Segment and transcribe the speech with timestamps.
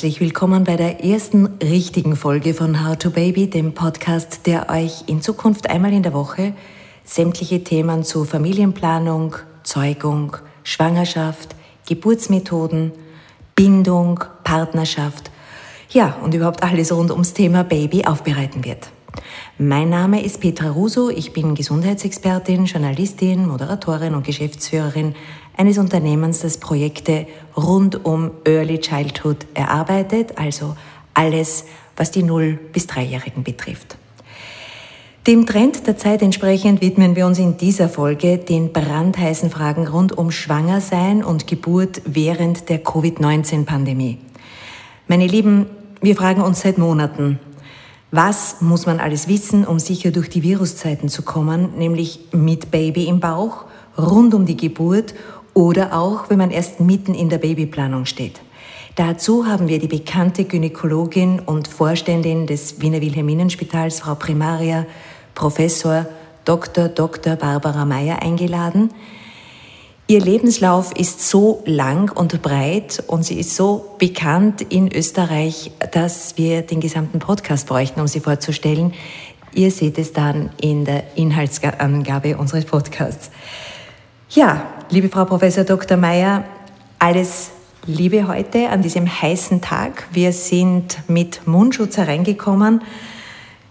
[0.00, 5.04] herzlich willkommen bei der ersten richtigen Folge von How to Baby, dem Podcast, der euch
[5.08, 6.54] in Zukunft einmal in der Woche
[7.04, 11.54] sämtliche Themen zu Familienplanung, Zeugung, Schwangerschaft,
[11.86, 12.92] Geburtsmethoden,
[13.54, 15.30] Bindung, Partnerschaft,
[15.90, 18.88] ja, und überhaupt alles rund ums Thema Baby aufbereiten wird.
[19.58, 25.14] Mein Name ist Petra Russo, ich bin Gesundheitsexpertin, Journalistin, Moderatorin und Geschäftsführerin
[25.60, 30.74] eines Unternehmens, das Projekte rund um Early Childhood erarbeitet, also
[31.12, 31.66] alles,
[31.98, 33.98] was die 0- bis 3-Jährigen betrifft.
[35.26, 40.16] Dem Trend der Zeit entsprechend widmen wir uns in dieser Folge den brandheißen Fragen rund
[40.16, 44.16] um Schwangersein und Geburt während der Covid-19-Pandemie.
[45.08, 45.66] Meine Lieben,
[46.00, 47.38] wir fragen uns seit Monaten,
[48.10, 53.08] was muss man alles wissen, um sicher durch die Viruszeiten zu kommen, nämlich mit Baby
[53.08, 53.66] im Bauch,
[53.98, 55.14] rund um die Geburt
[55.54, 58.40] oder auch, wenn man erst mitten in der Babyplanung steht.
[58.96, 64.86] Dazu haben wir die bekannte Gynäkologin und Vorständin des Wiener Wilhelminenspitals, Frau Primaria,
[65.34, 66.06] Professor
[66.44, 66.88] Dr.
[66.88, 67.36] Dr.
[67.36, 68.90] Barbara Meyer eingeladen,
[70.10, 76.36] Ihr Lebenslauf ist so lang und breit und sie ist so bekannt in Österreich, dass
[76.36, 78.92] wir den gesamten Podcast bräuchten, um sie vorzustellen.
[79.54, 83.30] Ihr seht es dann in der Inhaltsangabe unseres Podcasts.
[84.30, 85.96] Ja, liebe Frau Professor Dr.
[85.96, 86.44] Meyer,
[86.98, 87.50] alles
[87.86, 90.08] Liebe heute an diesem heißen Tag.
[90.12, 92.82] Wir sind mit Mundschutz hereingekommen.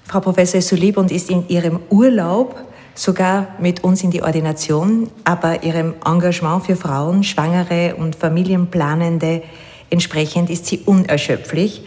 [0.06, 2.56] Frau Professor ist so lieb und ist in ihrem Urlaub
[2.96, 9.44] sogar mit uns in die Ordination, aber ihrem Engagement für Frauen, Schwangere und Familienplanende
[9.90, 11.84] entsprechend ist sie unerschöpflich.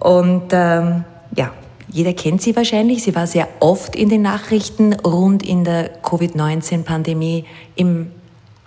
[0.00, 1.04] Und ähm,
[1.36, 1.52] ja,
[1.88, 3.02] jeder kennt sie wahrscheinlich.
[3.02, 7.44] Sie war sehr oft in den Nachrichten rund in der Covid-19-Pandemie
[7.76, 8.10] im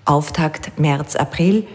[0.08, 1.68] Auftakt März, April.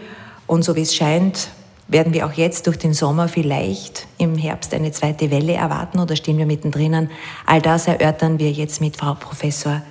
[0.47, 1.49] Und so wie es scheint,
[1.87, 6.15] werden wir auch jetzt durch den Sommer vielleicht im Herbst eine zweite Welle erwarten oder
[6.15, 7.09] stehen wir mittendrin?
[7.45, 9.81] All das erörtern wir jetzt mit Frau Professor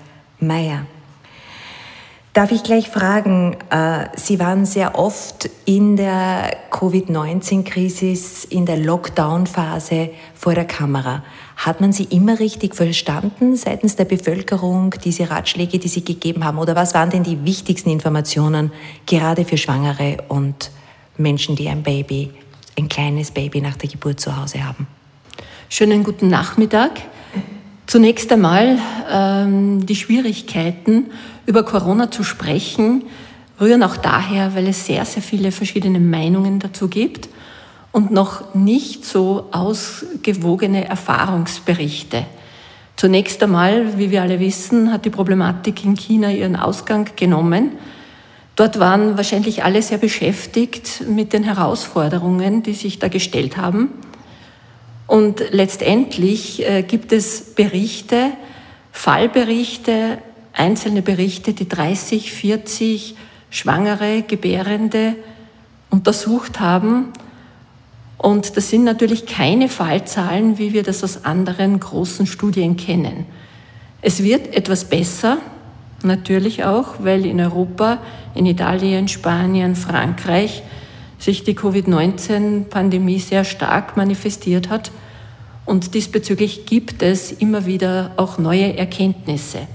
[0.41, 0.87] Meier.
[2.32, 10.09] Darf ich gleich fragen, äh, Sie waren sehr oft in der Covid-19-Krise, in der Lockdown-Phase
[10.34, 11.22] vor der Kamera.
[11.59, 16.56] Hat man Sie immer richtig verstanden seitens der Bevölkerung, diese Ratschläge, die Sie gegeben haben?
[16.56, 18.72] Oder was waren denn die wichtigsten Informationen
[19.04, 20.71] gerade für Schwangere und
[21.19, 22.31] Menschen, die ein Baby,
[22.78, 24.87] ein kleines Baby nach der Geburt zu Hause haben?
[25.69, 26.92] Schönen guten Nachmittag.
[27.87, 28.78] Zunächst einmal
[29.10, 31.10] ähm, die Schwierigkeiten,
[31.47, 33.04] über Corona zu sprechen,
[33.60, 37.28] rühren auch daher, weil es sehr, sehr viele verschiedene Meinungen dazu gibt
[37.92, 42.25] und noch nicht so ausgewogene Erfahrungsberichte.
[42.97, 47.72] Zunächst einmal, wie wir alle wissen, hat die Problematik in China ihren Ausgang genommen.
[48.56, 53.91] Dort waren wahrscheinlich alle sehr beschäftigt mit den Herausforderungen, die sich da gestellt haben.
[55.06, 58.30] Und letztendlich äh, gibt es Berichte,
[58.92, 60.19] Fallberichte,
[60.53, 63.17] einzelne Berichte, die 30, 40
[63.51, 65.17] Schwangere, Gebärende
[65.91, 67.13] untersucht haben.
[68.17, 73.27] Und das sind natürlich keine Fallzahlen, wie wir das aus anderen großen Studien kennen.
[74.01, 75.39] Es wird etwas besser,
[76.03, 77.99] natürlich auch, weil in Europa,
[78.34, 80.63] in Italien, Spanien, Frankreich
[81.19, 84.91] sich die Covid-19-Pandemie sehr stark manifestiert hat.
[85.65, 89.69] Und diesbezüglich gibt es immer wieder auch neue Erkenntnisse.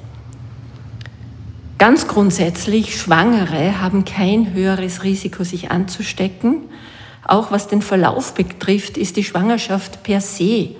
[1.78, 6.64] Ganz grundsätzlich, Schwangere haben kein höheres Risiko, sich anzustecken.
[7.24, 10.76] Auch was den Verlauf betrifft, ist die Schwangerschaft per se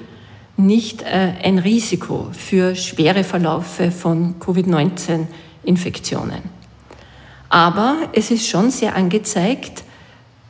[0.58, 6.42] nicht äh, ein Risiko für schwere Verläufe von Covid-19-Infektionen.
[7.50, 9.84] Aber es ist schon sehr angezeigt,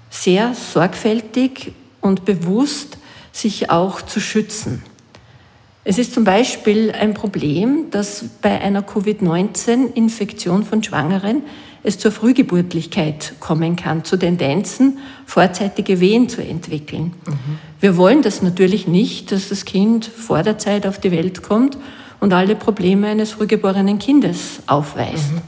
[0.10, 2.98] sehr sorgfältig und bewusst
[3.34, 4.82] sich auch zu schützen.
[5.90, 11.44] Es ist zum Beispiel ein Problem, dass bei einer Covid-19-Infektion von Schwangeren
[11.82, 17.14] es zur Frühgeburtlichkeit kommen kann, zu Tendenzen, vorzeitige Wehen zu entwickeln.
[17.26, 17.60] Mhm.
[17.80, 21.78] Wir wollen das natürlich nicht, dass das Kind vor der Zeit auf die Welt kommt
[22.20, 25.32] und alle Probleme eines frühgeborenen Kindes aufweist.
[25.32, 25.42] Mhm.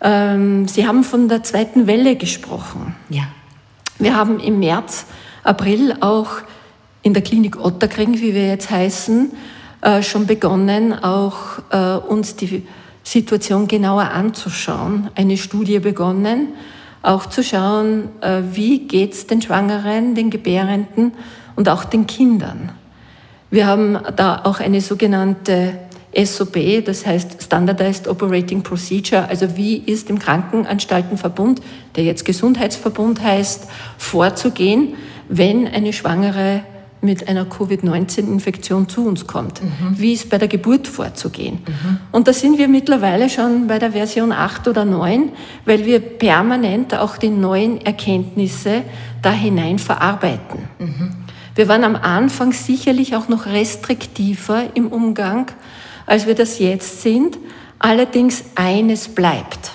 [0.00, 2.96] Ähm, Sie haben von der zweiten Welle gesprochen.
[3.10, 3.28] Ja.
[4.00, 5.06] Wir haben im März,
[5.44, 6.42] April auch
[7.08, 9.32] in der Klinik Otterkring, wie wir jetzt heißen,
[9.80, 11.36] äh, schon begonnen, auch
[11.70, 12.64] äh, uns die
[13.02, 15.08] Situation genauer anzuschauen.
[15.14, 16.48] Eine Studie begonnen,
[17.00, 21.12] auch zu schauen, äh, wie geht es den Schwangeren, den Gebärenden
[21.56, 22.72] und auch den Kindern.
[23.50, 25.78] Wir haben da auch eine sogenannte
[26.14, 31.62] SOP, das heißt Standardized Operating Procedure, also wie ist im Krankenanstaltenverbund,
[31.96, 33.66] der jetzt Gesundheitsverbund heißt,
[33.96, 34.96] vorzugehen,
[35.30, 36.64] wenn eine Schwangere
[37.00, 39.62] mit einer Covid-19-Infektion zu uns kommt.
[39.62, 39.98] Mhm.
[39.98, 41.60] Wie ist bei der Geburt vorzugehen?
[41.66, 41.98] Mhm.
[42.12, 45.30] Und da sind wir mittlerweile schon bei der Version 8 oder 9,
[45.64, 48.82] weil wir permanent auch die neuen Erkenntnisse
[49.22, 50.68] da hinein verarbeiten.
[50.78, 51.10] Mhm.
[51.54, 55.46] Wir waren am Anfang sicherlich auch noch restriktiver im Umgang,
[56.06, 57.38] als wir das jetzt sind.
[57.80, 59.72] Allerdings eines bleibt.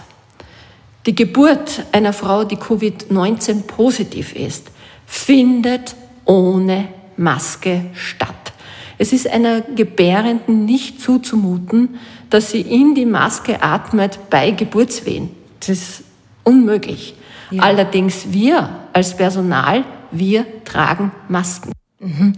[1.05, 4.71] Die Geburt einer Frau, die Covid-19 positiv ist,
[5.05, 5.95] findet
[6.25, 6.87] ohne
[7.17, 8.53] Maske statt.
[8.97, 11.99] Es ist einer Gebärenden nicht zuzumuten,
[12.29, 15.29] dass sie in die Maske atmet bei Geburtswehen.
[15.59, 16.03] Das ist
[16.43, 17.15] unmöglich.
[17.51, 17.63] Ja.
[17.63, 21.71] Allerdings wir als Personal, wir tragen Masken.
[21.99, 22.35] Mhm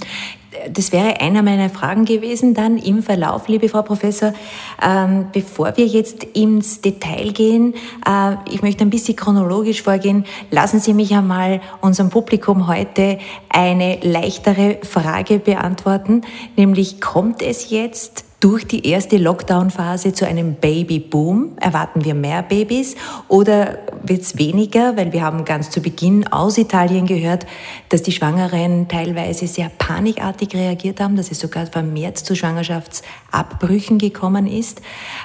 [0.69, 4.33] das wäre einer meiner Fragen gewesen dann im Verlauf, liebe Frau Professor.
[4.81, 7.73] Ähm, bevor wir jetzt ins Detail gehen,
[8.07, 10.25] äh, ich möchte ein bisschen chronologisch vorgehen.
[10.51, 13.19] Lassen Sie mich einmal unserem Publikum heute
[13.49, 16.21] eine leichtere Frage beantworten,
[16.55, 21.57] nämlich kommt es jetzt durch die erste Lockdown-Phase zu einem Babyboom?
[21.59, 22.95] Erwarten wir mehr Babys
[23.27, 24.97] oder wird es weniger?
[24.97, 27.45] Weil wir haben ganz zu Beginn aus Italien gehört,
[27.89, 34.47] dass die Schwangeren teilweise sehr panikartig reagiert haben, dass es sogar vermehrt zu Schwangerschaftsabbrüchen gekommen
[34.47, 34.79] ist.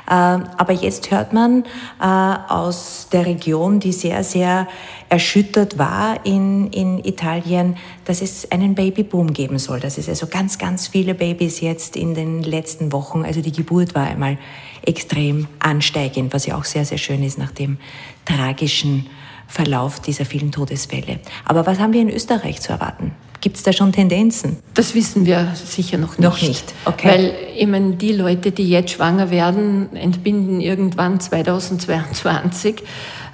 [0.08, 1.64] Äh, aber jetzt hört man
[2.00, 4.68] äh, aus der Region, die sehr, sehr
[5.08, 9.80] erschüttert war in, in Italien, dass es einen Babyboom geben soll.
[9.80, 13.94] Dass es also ganz, ganz viele Babys jetzt in den letzten Wochen, also die Geburt
[13.94, 14.38] war einmal
[14.82, 17.78] extrem ansteigend, was ja auch sehr, sehr schön ist nach dem
[18.24, 19.06] tragischen
[19.46, 21.18] Verlauf dieser vielen Todesfälle.
[21.44, 23.12] Aber was haben wir in Österreich zu erwarten?
[23.40, 24.58] Gibt es da schon Tendenzen?
[24.74, 26.20] Das wissen wir sicher noch nicht.
[26.20, 27.08] Noch nicht, okay.
[27.08, 32.82] Weil eben die Leute, die jetzt schwanger werden, entbinden irgendwann 2022.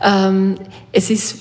[0.02, 0.54] Ähm,
[0.92, 1.38] es ist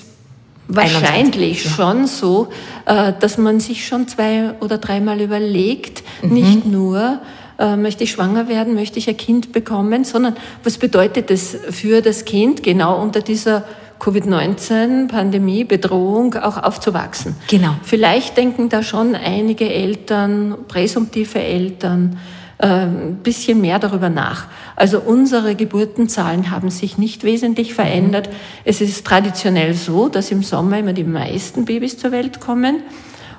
[0.68, 2.48] wahrscheinlich 21, schon so,
[2.86, 6.32] äh, dass man sich schon zwei oder dreimal überlegt, mhm.
[6.32, 7.20] nicht nur,
[7.58, 12.02] äh, möchte ich schwanger werden, möchte ich ein Kind bekommen, sondern was bedeutet es für
[12.02, 13.64] das Kind, genau unter dieser
[13.98, 17.34] Covid-19-Pandemie, Bedrohung auch aufzuwachsen.
[17.48, 17.74] Genau.
[17.82, 22.18] Vielleicht denken da schon einige Eltern, präsumptive Eltern,
[22.58, 24.46] ein ähm, bisschen mehr darüber nach.
[24.76, 28.30] Also unsere Geburtenzahlen haben sich nicht wesentlich verändert.
[28.64, 32.82] Es ist traditionell so, dass im Sommer immer die meisten Babys zur Welt kommen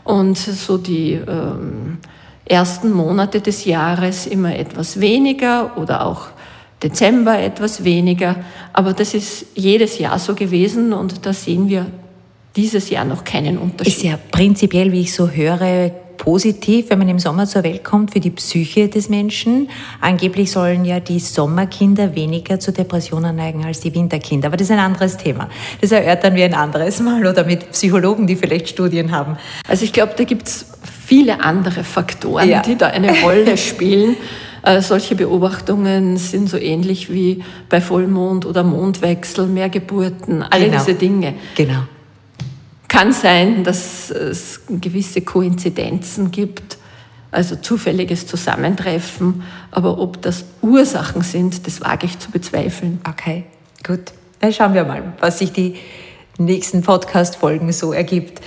[0.04, 1.98] und so die ähm,
[2.50, 6.28] ersten Monate des Jahres immer etwas weniger oder auch
[6.82, 8.36] Dezember etwas weniger.
[8.74, 11.88] Aber das ist jedes Jahr so gewesen und da sehen wir
[12.56, 13.94] dieses Jahr noch keinen Unterschied.
[13.94, 18.12] Ist ja prinzipiell, wie ich so höre, positiv, wenn man im Sommer zur Welt kommt,
[18.12, 19.70] für die Psyche des Menschen.
[20.02, 24.48] Angeblich sollen ja die Sommerkinder weniger zu Depressionen neigen als die Winterkinder.
[24.48, 25.50] Aber das ist ein anderes Thema.
[25.80, 29.38] Das erörtern wir ein anderes Mal oder mit Psychologen, die vielleicht Studien haben.
[29.68, 30.66] Also ich glaube, da gibt es
[31.08, 32.62] viele andere Faktoren, ja.
[32.62, 34.18] die da eine Rolle spielen.
[34.62, 40.78] Äh, solche Beobachtungen sind so ähnlich wie bei Vollmond oder Mondwechsel, mehr Geburten, alle genau.
[40.78, 41.36] diese Dinge.
[41.56, 41.84] Genau.
[42.90, 46.78] Kann sein, dass es gewisse Koinzidenzen gibt,
[47.32, 53.00] also zufälliges Zusammentreffen, aber ob das Ursachen sind, das wage ich zu bezweifeln.
[53.08, 53.46] Okay,
[53.86, 54.12] gut.
[54.42, 55.76] Dann schauen wir mal, was sich die
[56.38, 58.42] nächsten Podcast-Folgen so ergibt.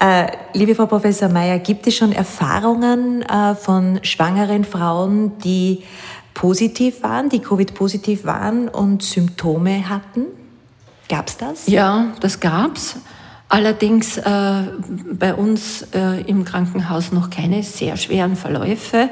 [0.00, 5.84] Äh, liebe Frau Professor Mayer, gibt es schon Erfahrungen äh, von schwangeren Frauen, die
[6.34, 10.26] positiv waren, die Covid-positiv waren und Symptome hatten?
[11.08, 11.66] Gab es das?
[11.66, 12.96] Ja, das gab es.
[13.48, 14.62] Allerdings äh,
[15.12, 15.86] bei uns
[16.26, 19.08] im Krankenhaus noch keine sehr schweren Verläufe.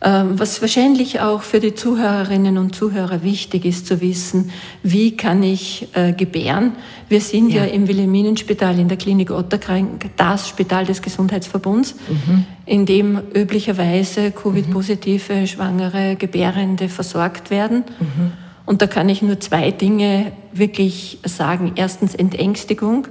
[0.00, 4.52] Äh, was wahrscheinlich auch für die Zuhörerinnen und Zuhörer wichtig ist zu wissen,
[4.82, 6.72] wie kann ich äh, gebären?
[7.08, 12.44] Wir sind ja, ja im Wilhelminenspital in der Klinik Otterkrank, das Spital des Gesundheitsverbunds, mhm.
[12.64, 15.46] in dem üblicherweise Covid-positive, mhm.
[15.48, 17.82] schwangere, Gebärende versorgt werden.
[17.98, 18.32] Mhm.
[18.66, 21.72] Und da kann ich nur zwei Dinge wirklich sagen.
[21.74, 23.08] Erstens Entängstigung.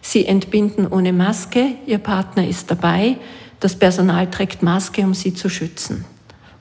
[0.00, 3.16] Sie entbinden ohne Maske, Ihr Partner ist dabei,
[3.60, 6.04] das Personal trägt Maske, um Sie zu schützen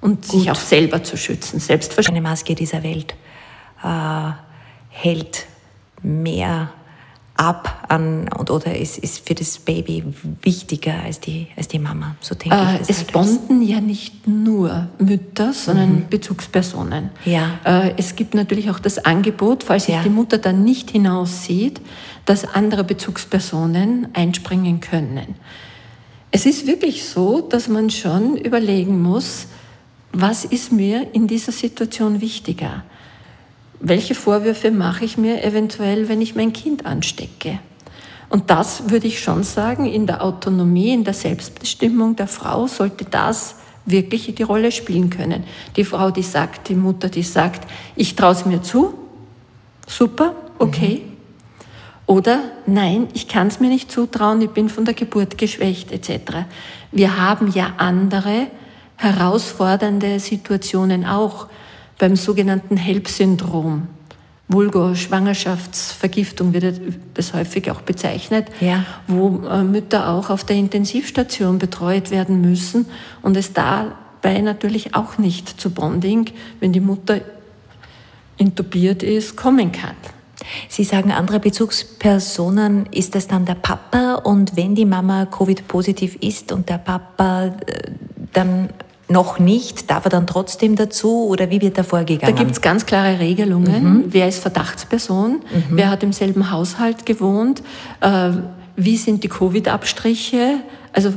[0.02, 0.42] und Gut.
[0.42, 1.60] sich auch selber zu schützen.
[1.60, 2.22] Selbstverständlich.
[2.22, 3.16] Eine Maske dieser Welt
[3.84, 4.32] äh,
[4.90, 5.46] hält
[6.02, 6.72] mehr
[7.42, 10.04] ab an, oder ist, ist für das Baby
[10.44, 12.16] wichtiger als die, als die Mama.
[12.20, 12.90] So denke äh, ich.
[12.90, 16.10] Es halt bonden ja nicht nur Mütter, sondern mhm.
[16.10, 17.10] Bezugspersonen.
[17.26, 17.60] Ja.
[17.64, 20.04] Äh, es gibt natürlich auch das Angebot, falls sich ja.
[20.04, 21.82] die Mutter dann nicht hinaussieht,
[22.26, 25.36] dass andere Bezugspersonen einspringen können.
[26.30, 29.48] Es ist wirklich so, dass man schon überlegen muss,
[30.14, 32.84] was ist mir in dieser Situation wichtiger?
[33.82, 37.60] welche Vorwürfe mache ich mir eventuell, wenn ich mein Kind anstecke?
[38.30, 43.04] Und das würde ich schon sagen, in der Autonomie, in der Selbstbestimmung der Frau sollte
[43.04, 45.44] das wirklich die Rolle spielen können.
[45.76, 48.94] Die Frau, die sagt, die Mutter, die sagt, ich traue es mir zu,
[49.88, 51.02] super, okay.
[51.04, 51.12] Mhm.
[52.06, 56.46] Oder nein, ich kann es mir nicht zutrauen, ich bin von der Geburt geschwächt etc.
[56.92, 58.48] Wir haben ja andere
[59.02, 61.48] herausfordernde Situationen auch
[61.98, 63.88] beim sogenannten HELP-Syndrom.
[64.48, 66.80] Vulgo-Schwangerschaftsvergiftung wird
[67.14, 68.86] das häufig auch bezeichnet, ja.
[69.08, 72.86] wo äh, Mütter auch auf der Intensivstation betreut werden müssen
[73.22, 76.26] und es dabei natürlich auch nicht zu Bonding,
[76.60, 77.22] wenn die Mutter
[78.38, 79.96] intubiert ist, kommen kann.
[80.68, 84.16] Sie sagen, andere Bezugspersonen, ist das dann der Papa?
[84.16, 87.52] Und wenn die Mama Covid-positiv ist und der Papa äh,
[88.34, 88.70] dann
[89.12, 92.36] noch nicht, darf er dann trotzdem dazu oder wie wird da vorgegangen?
[92.36, 93.84] Da gibt es ganz klare Regelungen.
[93.84, 94.04] Mhm.
[94.08, 95.32] Wer ist Verdachtsperson?
[95.32, 95.64] Mhm.
[95.72, 97.62] Wer hat im selben Haushalt gewohnt?
[98.00, 98.32] Äh,
[98.76, 100.62] wie sind die Covid-Abstriche?
[100.94, 101.14] Also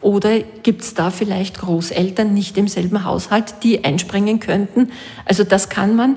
[0.00, 4.90] oder gibt es da vielleicht Großeltern nicht im selben Haushalt, die einspringen könnten?
[5.24, 6.16] Also das kann man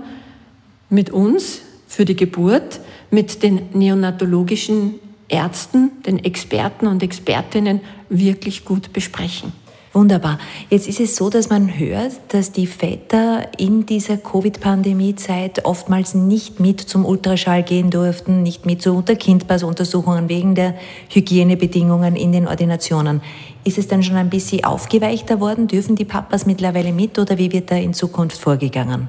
[0.90, 2.80] mit uns für die Geburt
[3.12, 4.96] mit den neonatologischen
[5.28, 9.54] Ärzten, den Experten und Expertinnen wirklich gut besprechen.
[9.96, 10.40] Wunderbar.
[10.70, 16.60] Jetzt ist es so, dass man hört, dass die Väter in dieser Covid-Pandemie-Zeit oftmals nicht
[16.60, 20.76] mit zum Ultraschall gehen durften, nicht mit zu Unterkindpassuntersuchungen wegen der
[21.14, 23.22] Hygienebedingungen in den Ordinationen.
[23.64, 25.68] Ist es dann schon ein bisschen aufgeweichter worden?
[25.70, 29.08] Dürfen die Papas mittlerweile mit oder wie wird da in Zukunft vorgegangen?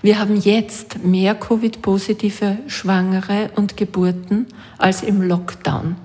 [0.00, 4.46] Wir haben jetzt mehr Covid-positive Schwangere und Geburten
[4.78, 5.96] als im Lockdown.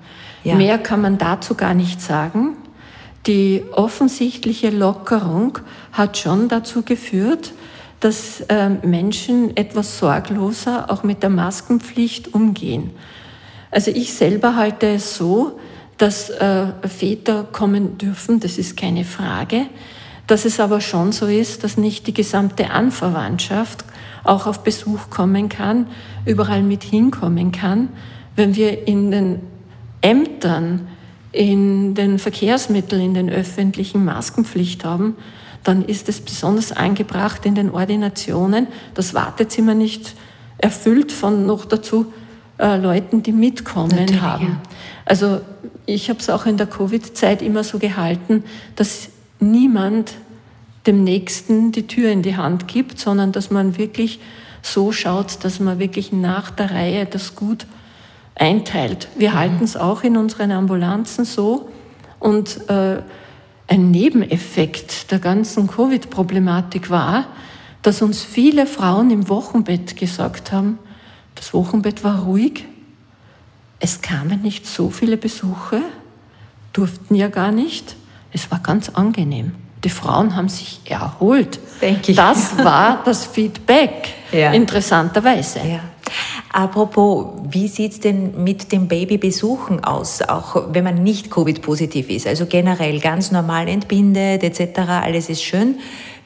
[0.44, 0.56] Ja.
[0.56, 2.58] Mehr kann man dazu gar nicht sagen.
[3.28, 5.60] Die offensichtliche Lockerung
[5.92, 7.54] hat schon dazu geführt,
[8.00, 12.92] dass äh, Menschen etwas sorgloser auch mit der Maskenpflicht umgehen.
[13.72, 15.60] Also ich selber halte es so,
[15.98, 19.68] dass äh, Väter kommen dürfen, das ist keine Frage
[20.28, 23.86] dass es aber schon so ist, dass nicht die gesamte Anverwandtschaft
[24.24, 25.88] auch auf Besuch kommen kann,
[26.26, 27.90] überall mit hinkommen kann.
[28.36, 29.40] Wenn wir in den
[30.02, 30.88] Ämtern,
[31.36, 35.16] in den Verkehrsmitteln, in den öffentlichen Maskenpflicht haben,
[35.64, 40.16] dann ist es besonders angebracht in den Ordinationen, das Wartezimmer nicht
[40.58, 42.14] erfüllt von noch dazu
[42.58, 44.46] äh, Leuten, die mitkommen Natürlich, haben.
[44.46, 44.62] Ja.
[45.04, 45.42] Also
[45.86, 48.46] ich habe es auch in der Covid-Zeit immer so gehalten,
[48.78, 50.14] dass niemand
[50.88, 54.20] dem Nächsten die Tür in die Hand gibt, sondern dass man wirklich
[54.62, 57.66] so schaut, dass man wirklich nach der Reihe das gut
[58.36, 59.08] einteilt.
[59.16, 59.36] Wir mhm.
[59.36, 61.70] halten es auch in unseren Ambulanzen so
[62.20, 63.02] und äh,
[63.68, 67.26] ein Nebeneffekt der ganzen Covid-Problematik war,
[67.82, 70.80] dass uns viele Frauen im Wochenbett gesagt haben,
[71.36, 72.66] das Wochenbett war ruhig,
[73.80, 75.82] es kamen nicht so viele Besuche,
[76.74, 77.96] durften ja gar nicht,
[78.32, 79.54] es war ganz angenehm.
[79.86, 81.60] Die Frauen haben sich erholt.
[81.80, 82.18] Denke ich.
[82.18, 84.52] Das war das Feedback, ja.
[84.52, 85.60] interessanterweise.
[85.60, 85.80] Ja.
[86.52, 92.26] Apropos, wie sieht es denn mit den Babybesuchen aus, auch wenn man nicht Covid-positiv ist?
[92.26, 95.78] Also generell ganz normal entbindet etc., alles ist schön.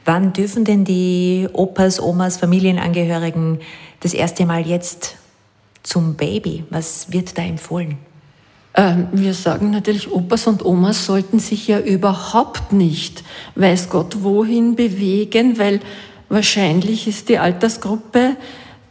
[0.06, 3.58] Wann dürfen denn die Opas, Omas, Familienangehörigen
[4.00, 5.16] das erste Mal jetzt
[5.82, 6.64] zum Baby?
[6.70, 7.98] Was wird da empfohlen?
[8.74, 13.24] Ähm, wir sagen natürlich, Opas und Omas sollten sich ja überhaupt nicht,
[13.56, 15.80] weiß Gott, wohin bewegen, weil
[16.28, 18.36] wahrscheinlich ist die Altersgruppe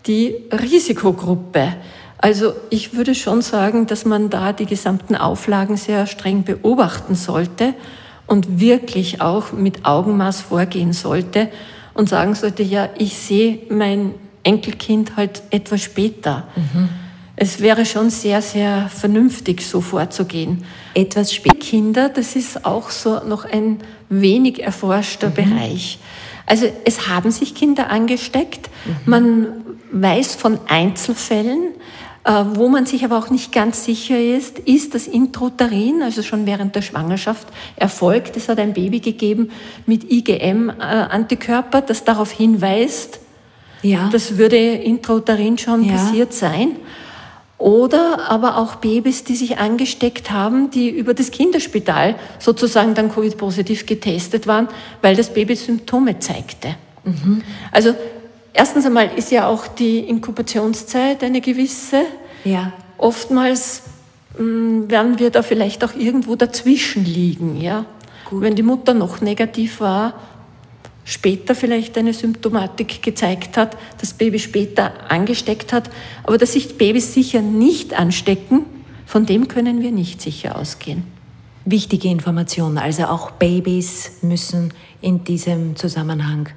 [0.05, 1.75] die Risikogruppe.
[2.17, 7.73] Also ich würde schon sagen, dass man da die gesamten Auflagen sehr streng beobachten sollte
[8.27, 11.49] und wirklich auch mit Augenmaß vorgehen sollte
[11.93, 16.47] und sagen sollte, ja, ich sehe mein Enkelkind halt etwas später.
[16.55, 16.98] Mhm
[17.41, 20.65] es wäre schon sehr, sehr vernünftig, so vorzugehen.
[20.93, 23.79] Etwas spät Kinder, das ist auch so noch ein
[24.09, 25.33] wenig erforschter mhm.
[25.35, 25.99] Bereich.
[26.45, 28.69] Also es haben sich Kinder angesteckt.
[28.83, 28.93] Mhm.
[29.05, 29.47] Man
[29.93, 31.69] weiß von Einzelfällen,
[32.25, 36.45] äh, wo man sich aber auch nicht ganz sicher ist, ist das Introtarin, also schon
[36.45, 38.35] während der Schwangerschaft erfolgt.
[38.35, 39.49] Es hat ein Baby gegeben
[39.85, 43.21] mit IgM-Antikörper, das darauf hinweist,
[43.81, 44.09] ja.
[44.11, 45.93] das würde Intrauterin schon ja.
[45.93, 46.75] passiert sein.
[47.59, 53.85] Oder aber auch Babys, die sich angesteckt haben, die über das Kinderspital sozusagen dann Covid-positiv
[53.85, 54.69] getestet waren,
[55.01, 56.75] weil das Baby Symptome zeigte.
[57.03, 57.41] Mhm.
[57.73, 57.93] Also
[58.53, 62.03] erstens einmal ist ja auch die Inkubationszeit eine gewisse.
[62.45, 62.71] Ja.
[62.97, 63.83] Oftmals
[64.37, 67.59] mh, hm, werden wir da vielleicht auch irgendwo dazwischen liegen.
[67.59, 67.83] Ja?
[68.31, 70.13] Wenn die Mutter noch negativ war,
[71.09, 75.89] später vielleicht eine Symptomatik gezeigt hat, das Baby später angesteckt hat,
[76.23, 78.65] aber dass sich Babys sicher nicht anstecken,
[79.09, 81.01] Von dem können wir nicht sicher ausgehen.
[81.65, 82.77] Wichtige Information.
[82.77, 86.49] Also auch Babys müssen in diesem Zusammenhang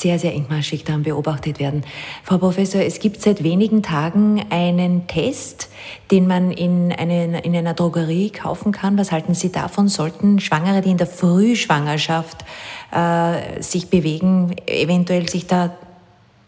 [0.00, 1.82] sehr, sehr engmaschig dann beobachtet werden.
[2.22, 5.68] Frau Professor, es gibt seit wenigen Tagen einen Test,
[6.10, 8.98] den man in, einen, in einer Drogerie kaufen kann.
[8.98, 9.88] Was halten Sie davon?
[9.88, 12.44] Sollten Schwangere, die in der Frühschwangerschaft
[12.92, 15.76] äh, sich bewegen, eventuell sich da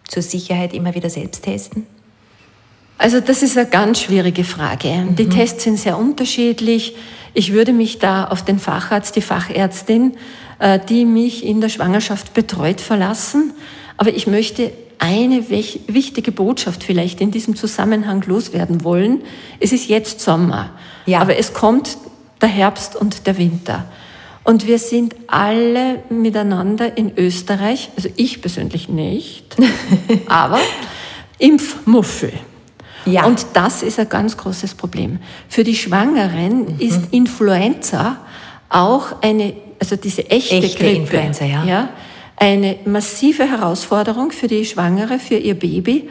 [0.07, 1.87] zur Sicherheit immer wieder selbst testen?
[2.99, 4.89] Also das ist eine ganz schwierige Frage.
[4.89, 5.17] Mhm.
[5.17, 6.97] Die Tests sind sehr unterschiedlich.
[7.33, 10.17] Ich würde mich da auf den Facharzt, die Fachärztin,
[10.89, 13.53] die mich in der Schwangerschaft betreut, verlassen.
[13.97, 19.23] Aber ich möchte eine wichtige Botschaft vielleicht in diesem Zusammenhang loswerden wollen.
[19.61, 20.71] Es ist jetzt Sommer,
[21.07, 21.21] ja.
[21.21, 21.97] aber es kommt
[22.41, 23.85] der Herbst und der Winter.
[24.45, 29.57] Und wir sind alle miteinander in Österreich, also ich persönlich nicht,
[30.27, 30.59] aber
[31.39, 32.33] Impfmuffel.
[33.05, 33.27] Ja.
[33.27, 35.19] Und das ist ein ganz großes Problem.
[35.49, 36.81] Für die Schwangeren mhm.
[36.81, 38.19] ist Influenza
[38.69, 41.65] auch eine, also diese echte, echte Grippe, Influenza, ja.
[41.65, 41.89] ja,
[42.37, 46.09] eine massive Herausforderung für die Schwangere, für ihr Baby.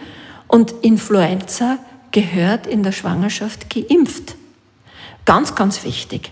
[0.47, 1.77] Und Influenza
[2.11, 4.35] gehört in der Schwangerschaft geimpft.
[5.25, 6.31] Ganz, ganz wichtig.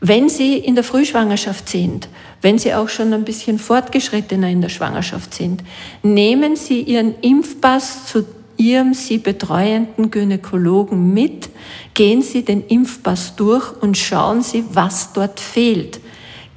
[0.00, 2.08] Wenn Sie in der Frühschwangerschaft sind,
[2.42, 5.62] wenn Sie auch schon ein bisschen fortgeschrittener in der Schwangerschaft sind,
[6.02, 8.24] nehmen Sie Ihren Impfpass zu
[8.58, 11.50] Ihrem Sie betreuenden Gynäkologen mit,
[11.94, 16.00] gehen Sie den Impfpass durch und schauen Sie, was dort fehlt.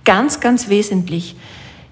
[0.10, 1.36] Ganz, ganz wesentlich.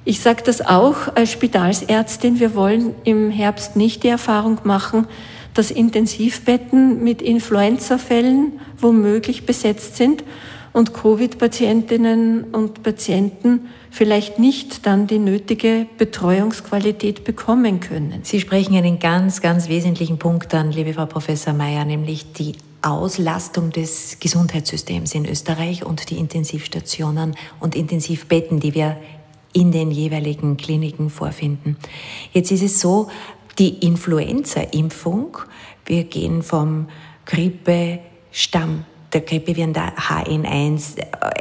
[0.03, 5.05] Ich sage das auch als Spitalsärztin, wir wollen im Herbst nicht die Erfahrung machen,
[5.53, 10.23] dass Intensivbetten mit Influenzafällen womöglich besetzt sind
[10.73, 18.21] und Covid-Patientinnen und Patienten vielleicht nicht dann die nötige Betreuungsqualität bekommen können.
[18.23, 23.71] Sie sprechen einen ganz, ganz wesentlichen Punkt an, liebe Frau Professor Mayer, nämlich die Auslastung
[23.71, 28.97] des Gesundheitssystems in Österreich und die Intensivstationen und Intensivbetten, die wir
[29.53, 31.77] in den jeweiligen Kliniken vorfinden.
[32.33, 33.09] Jetzt ist es so,
[33.57, 35.37] die Influenza-Impfung,
[35.85, 36.87] wir gehen vom
[37.25, 40.97] Grippe-Stamm der Grippeviren, der HN1,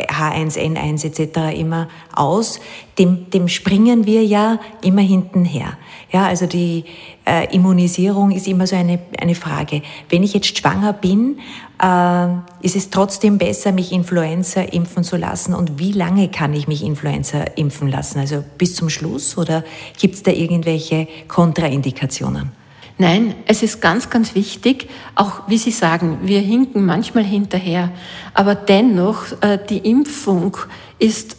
[0.08, 1.58] H1N1 etc.
[1.58, 2.60] immer aus,
[2.98, 5.76] dem, dem springen wir ja immer hintenher.
[6.12, 6.84] Ja, also die
[7.26, 9.82] äh, Immunisierung ist immer so eine, eine Frage.
[10.08, 11.40] Wenn ich jetzt schwanger bin,
[11.82, 12.26] äh,
[12.64, 15.52] ist es trotzdem besser, mich Influenza impfen zu lassen?
[15.52, 18.20] Und wie lange kann ich mich Influenza impfen lassen?
[18.20, 19.64] Also bis zum Schluss oder
[19.98, 22.52] gibt es da irgendwelche Kontraindikationen?
[22.98, 27.90] Nein, es ist ganz, ganz wichtig, auch wie Sie sagen, wir hinken manchmal hinterher,
[28.32, 30.56] aber dennoch, äh, die Impfung
[30.98, 31.36] ist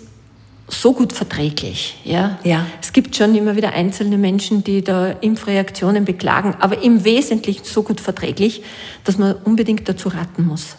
[0.67, 1.97] so gut verträglich.
[2.03, 2.37] Ja?
[2.43, 2.65] Ja.
[2.81, 7.83] Es gibt schon immer wieder einzelne Menschen, die da Impfreaktionen beklagen, aber im Wesentlichen so
[7.83, 8.61] gut verträglich,
[9.03, 10.75] dass man unbedingt dazu raten muss.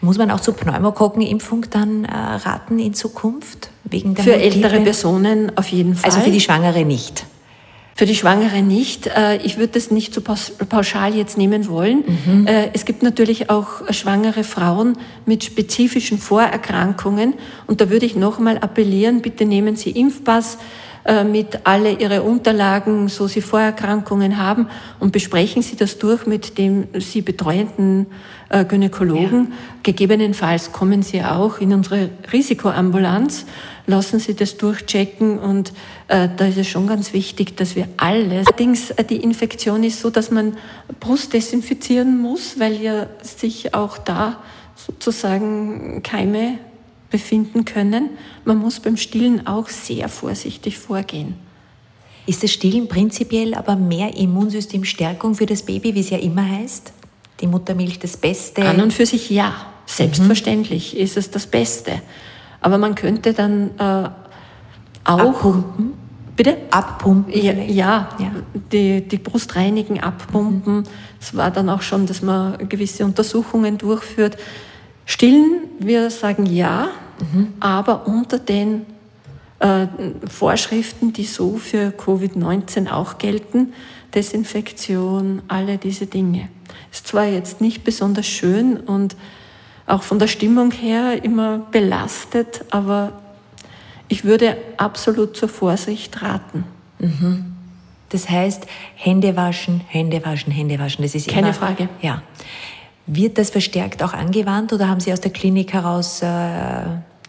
[0.00, 3.70] Muss man auch zur Pneumokokkenimpfung dann äh, raten in Zukunft?
[3.84, 6.10] Wegen der für ältere Personen auf jeden Fall.
[6.10, 7.24] Also für die Schwangere nicht?
[7.98, 9.06] Für die Schwangere nicht.
[9.06, 12.04] Äh, ich würde das nicht so pauschal jetzt nehmen wollen.
[12.26, 12.46] Mhm.
[12.46, 17.32] Äh, es gibt natürlich auch schwangere Frauen mit spezifischen Vorerkrankungen.
[17.66, 20.58] Und da würde ich noch einmal appellieren, bitte nehmen Sie Impfpass
[21.30, 26.88] mit alle Ihre Unterlagen, so Sie Vorerkrankungen haben und besprechen Sie das durch mit dem
[26.98, 28.06] Sie betreuenden
[28.50, 29.48] Gynäkologen.
[29.50, 29.56] Ja.
[29.84, 33.46] Gegebenenfalls kommen Sie auch in unsere Risikoambulanz
[33.86, 35.72] lassen Sie das durchchecken und
[36.08, 38.46] äh, da ist es schon ganz wichtig, dass wir alles.
[38.46, 40.56] Allerdings, äh, die Infektion ist so, dass man
[41.00, 44.42] Brust desinfizieren muss, weil ja sich auch da
[44.74, 46.58] sozusagen Keime
[47.16, 48.10] befinden können.
[48.44, 51.34] Man muss beim Stillen auch sehr vorsichtig vorgehen.
[52.26, 56.92] Ist das Stillen prinzipiell aber mehr Immunsystemstärkung für das Baby, wie es ja immer heißt?
[57.40, 58.62] Die Muttermilch das Beste?
[58.66, 59.54] An und für sich ja.
[59.86, 61.00] Selbstverständlich mhm.
[61.00, 62.02] ist es das Beste.
[62.60, 64.08] Aber man könnte dann äh,
[65.04, 65.18] auch.
[65.18, 65.94] Abpumpen?
[66.36, 66.58] Bitte?
[66.70, 67.32] Abpumpen?
[67.32, 68.30] Ja, ja, ja,
[68.72, 70.82] Die, die Brust reinigen, abpumpen.
[71.18, 71.38] Es mhm.
[71.38, 74.36] war dann auch schon, dass man gewisse Untersuchungen durchführt.
[75.06, 76.88] Stillen, wir sagen ja,
[77.20, 77.54] mhm.
[77.60, 78.86] aber unter den
[79.58, 79.86] äh,
[80.26, 83.72] Vorschriften, die so für Covid-19 auch gelten,
[84.14, 86.48] Desinfektion, alle diese Dinge.
[86.92, 89.16] Ist zwar jetzt nicht besonders schön und
[89.86, 93.12] auch von der Stimmung her immer belastet, aber
[94.08, 96.64] ich würde absolut zur Vorsicht raten.
[96.98, 97.56] Mhm.
[98.10, 101.02] Das heißt, Hände waschen, Hände waschen, Hände waschen.
[101.02, 101.88] Das ist keine immer, Frage.
[102.02, 102.22] Ja.
[103.06, 106.26] Wird das verstärkt auch angewandt oder haben Sie aus der Klinik heraus äh,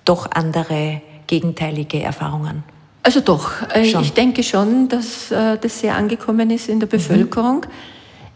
[0.05, 2.63] doch andere gegenteilige Erfahrungen?
[3.03, 3.51] Also doch.
[3.73, 4.01] Äh, schon.
[4.01, 7.65] Ich denke schon, dass äh, das sehr angekommen ist in der Bevölkerung.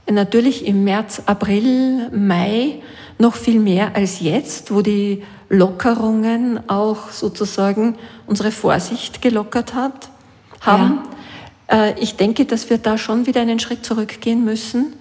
[0.08, 0.16] Mhm.
[0.16, 2.82] Natürlich im März, April, Mai
[3.18, 7.96] noch viel mehr als jetzt, wo die Lockerungen auch sozusagen
[8.28, 10.10] unsere Vorsicht gelockert hat,
[10.62, 11.00] haben.
[11.70, 11.88] Ja.
[11.88, 14.94] Äh, ich denke, dass wir da schon wieder einen Schritt zurückgehen müssen,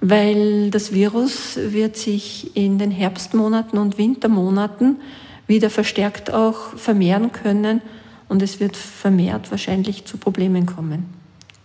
[0.00, 5.00] weil das Virus wird sich in den Herbstmonaten und Wintermonaten
[5.46, 7.82] wieder verstärkt auch vermehren können
[8.28, 11.06] und es wird vermehrt wahrscheinlich zu Problemen kommen.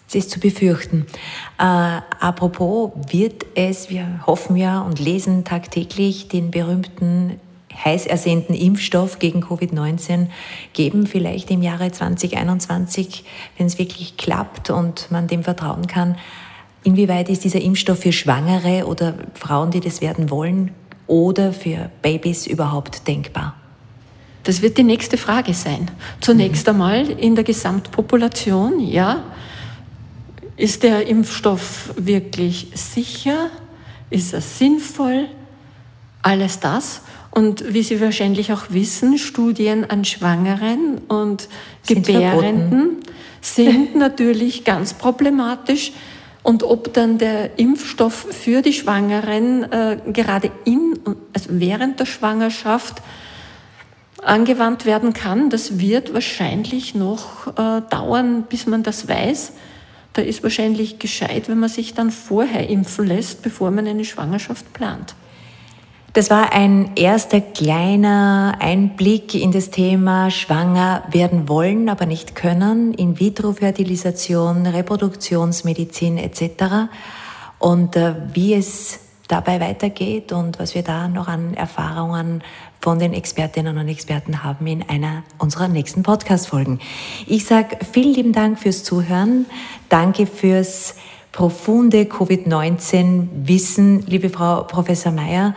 [0.07, 1.05] Es ist zu befürchten.
[1.57, 7.39] Äh, apropos, wird es, wir hoffen ja und lesen tagtäglich den berühmten
[7.73, 10.27] heiß ersehnten Impfstoff gegen Covid-19
[10.73, 13.23] geben, vielleicht im Jahre 2021,
[13.57, 16.17] wenn es wirklich klappt und man dem vertrauen kann.
[16.83, 20.71] Inwieweit ist dieser Impfstoff für Schwangere oder Frauen, die das werden wollen,
[21.07, 23.55] oder für Babys überhaupt denkbar?
[24.43, 25.91] Das wird die nächste Frage sein.
[26.19, 26.73] Zunächst mhm.
[26.73, 29.23] einmal in der Gesamtpopulation, ja,
[30.57, 33.49] ist der Impfstoff wirklich sicher?
[34.09, 35.27] Ist er sinnvoll?
[36.21, 37.01] Alles das.
[37.31, 41.47] Und wie Sie wahrscheinlich auch wissen, Studien an Schwangeren und
[41.83, 42.99] sind Gebärenden verboten.
[43.41, 45.93] sind natürlich ganz problematisch.
[46.43, 50.99] Und ob dann der Impfstoff für die Schwangeren äh, gerade in,
[51.33, 53.01] also während der Schwangerschaft
[54.23, 59.53] angewandt werden kann, das wird wahrscheinlich noch äh, dauern, bis man das weiß.
[60.13, 64.73] Da ist wahrscheinlich gescheit, wenn man sich dann vorher impfen lässt, bevor man eine Schwangerschaft
[64.73, 65.15] plant.
[66.13, 72.93] Das war ein erster kleiner Einblick in das Thema schwanger werden wollen, aber nicht können,
[72.93, 76.89] In-vitro-Fertilisation, Reproduktionsmedizin etc.
[77.59, 82.43] Und äh, wie es dabei weitergeht und was wir da noch an Erfahrungen
[82.81, 86.81] von den Expertinnen und Experten haben in einer unserer nächsten Podcast-Folgen.
[87.25, 89.45] Ich sage vielen lieben Dank fürs Zuhören.
[89.87, 90.95] Danke fürs
[91.31, 95.55] profunde Covid-19-Wissen, liebe Frau Professor Mayer.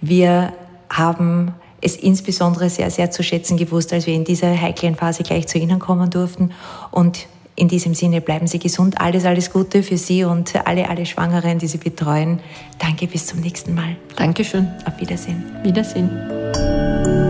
[0.00, 0.52] Wir
[0.90, 5.46] haben es insbesondere sehr, sehr zu schätzen gewusst, als wir in dieser heiklen Phase gleich
[5.46, 6.50] zu Ihnen kommen durften.
[6.90, 9.00] Und in diesem Sinne bleiben Sie gesund.
[9.00, 12.40] Alles, alles Gute für Sie und alle, alle Schwangeren, die Sie betreuen.
[12.78, 13.96] Danke, bis zum nächsten Mal.
[14.16, 14.68] Dankeschön.
[14.86, 15.44] Auf Wiedersehen.
[15.62, 17.27] Wiedersehen.